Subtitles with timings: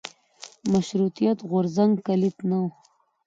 [0.61, 2.65] د مشروطیت غورځنګ کلیت نه و.